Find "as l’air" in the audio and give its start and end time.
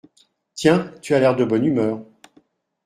1.13-1.35